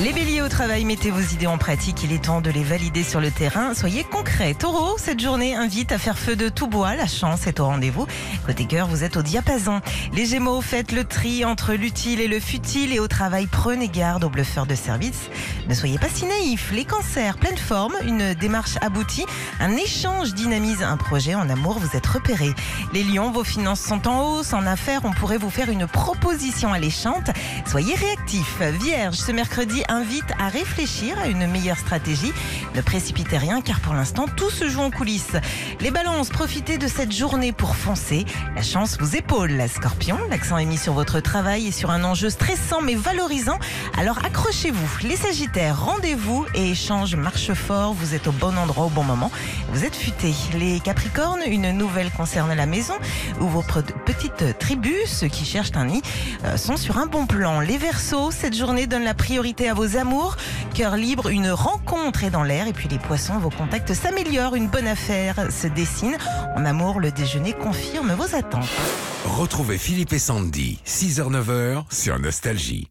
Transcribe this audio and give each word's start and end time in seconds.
Les 0.00 0.12
au 0.48 0.50
travail, 0.50 0.86
mettez 0.86 1.10
vos 1.10 1.20
idées 1.20 1.46
en 1.46 1.58
pratique, 1.58 2.02
il 2.04 2.10
est 2.10 2.24
temps 2.24 2.40
de 2.40 2.50
les 2.50 2.64
valider 2.64 3.02
sur 3.04 3.20
le 3.20 3.30
terrain. 3.30 3.74
Soyez 3.74 4.02
concrets. 4.02 4.54
Taureau, 4.54 4.96
cette 4.96 5.20
journée 5.20 5.54
invite 5.54 5.92
à 5.92 5.98
faire 5.98 6.18
feu 6.18 6.36
de 6.36 6.48
tout 6.48 6.68
bois, 6.68 6.96
la 6.96 7.06
chance 7.06 7.46
est 7.46 7.60
au 7.60 7.66
rendez-vous. 7.66 8.06
Côté 8.46 8.64
cœur, 8.64 8.88
vous 8.88 9.04
êtes 9.04 9.18
au 9.18 9.22
diapason. 9.22 9.82
Les 10.14 10.24
gémeaux, 10.24 10.62
faites 10.62 10.90
le 10.92 11.04
tri 11.04 11.44
entre 11.44 11.74
l'utile 11.74 12.22
et 12.22 12.28
le 12.28 12.40
futile 12.40 12.94
et 12.94 12.98
au 12.98 13.08
travail, 13.08 13.46
prenez 13.46 13.88
garde 13.88 14.24
aux 14.24 14.30
bluffeurs 14.30 14.64
de 14.64 14.74
service. 14.74 15.28
Ne 15.68 15.74
soyez 15.74 15.98
pas 15.98 16.08
si 16.08 16.24
naïfs. 16.24 16.70
Les 16.72 16.86
cancers, 16.86 17.36
pleine 17.36 17.58
forme, 17.58 17.92
une 18.06 18.32
démarche 18.32 18.78
aboutie, 18.80 19.26
un 19.60 19.72
échange 19.72 20.32
dynamise 20.32 20.82
un 20.82 20.96
projet. 20.96 21.34
En 21.34 21.50
amour, 21.50 21.78
vous 21.78 21.94
êtes 21.94 22.06
repérés. 22.06 22.54
Les 22.94 23.02
lions, 23.02 23.30
vos 23.30 23.44
finances 23.44 23.82
sont 23.82 24.08
en 24.08 24.22
hausse. 24.22 24.54
En 24.54 24.66
affaires, 24.66 25.02
on 25.04 25.12
pourrait 25.12 25.36
vous 25.36 25.50
faire 25.50 25.68
une 25.68 25.86
proposition 25.86 26.72
alléchante. 26.72 27.28
Soyez 27.66 27.94
réactifs. 27.94 28.62
Vierge, 28.80 29.16
ce 29.16 29.30
mercredi, 29.32 29.82
invite 29.90 30.32
à 30.38 30.48
réfléchir 30.48 31.18
à 31.18 31.28
une 31.28 31.46
meilleure 31.46 31.78
stratégie. 31.78 32.32
Ne 32.74 32.80
précipitez 32.80 33.38
rien 33.38 33.60
car 33.60 33.80
pour 33.80 33.94
l'instant 33.94 34.26
tout 34.36 34.50
se 34.50 34.68
joue 34.68 34.80
en 34.80 34.90
coulisses. 34.90 35.36
Les 35.80 35.90
balances, 35.90 36.28
profitez 36.28 36.78
de 36.78 36.86
cette 36.86 37.12
journée 37.12 37.52
pour 37.52 37.76
foncer. 37.76 38.24
La 38.54 38.62
chance 38.62 38.96
vous 38.98 39.16
épaule. 39.16 39.52
La 39.52 39.68
scorpion, 39.68 40.18
l'accent 40.30 40.58
est 40.58 40.64
mis 40.64 40.78
sur 40.78 40.92
votre 40.92 41.20
travail 41.20 41.66
et 41.66 41.72
sur 41.72 41.90
un 41.90 42.04
enjeu 42.04 42.30
stressant 42.30 42.80
mais 42.82 42.94
valorisant. 42.94 43.58
Alors 43.98 44.24
accrochez-vous. 44.24 44.98
Les 45.02 45.16
sagittaires, 45.16 45.84
rendez-vous 45.84 46.46
et 46.54 46.70
échange 46.70 47.16
marche 47.16 47.52
fort. 47.52 47.94
Vous 47.94 48.14
êtes 48.14 48.26
au 48.26 48.32
bon 48.32 48.56
endroit 48.56 48.86
au 48.86 48.90
bon 48.90 49.04
moment. 49.04 49.30
Vous 49.72 49.84
êtes 49.84 49.96
futés. 49.96 50.34
Les 50.58 50.80
capricornes, 50.80 51.42
une 51.46 51.72
nouvelle 51.72 52.10
concerne 52.10 52.54
la 52.54 52.66
maison 52.66 52.94
où 53.40 53.46
vos 53.46 53.64
petites 54.04 54.58
tribus, 54.58 55.06
ceux 55.06 55.28
qui 55.28 55.44
cherchent 55.44 55.72
un 55.74 55.86
nid, 55.86 56.02
euh, 56.44 56.56
sont 56.56 56.76
sur 56.76 56.98
un 56.98 57.06
bon 57.06 57.26
plan. 57.26 57.60
Les 57.60 57.78
versos, 57.78 58.30
cette 58.30 58.56
journée 58.56 58.86
donne 58.86 59.04
la 59.04 59.14
priorité 59.14 59.68
à 59.68 59.74
vos 59.74 59.96
amours. 59.96 60.27
Cœur 60.74 60.96
libre, 60.96 61.28
une 61.28 61.50
rencontre 61.50 62.24
est 62.24 62.30
dans 62.30 62.42
l'air. 62.42 62.66
Et 62.66 62.72
puis 62.72 62.88
les 62.88 62.98
poissons, 62.98 63.38
vos 63.38 63.50
contacts 63.50 63.94
s'améliorent. 63.94 64.54
Une 64.54 64.68
bonne 64.68 64.86
affaire 64.86 65.50
se 65.50 65.66
dessine. 65.66 66.16
En 66.56 66.64
amour, 66.64 67.00
le 67.00 67.10
déjeuner 67.10 67.52
confirme 67.52 68.12
vos 68.12 68.34
attentes. 68.34 68.68
Retrouvez 69.24 69.78
Philippe 69.78 70.12
et 70.12 70.18
Sandy, 70.18 70.80
6h-9h 70.86 71.84
sur 71.90 72.18
Nostalgie. 72.18 72.88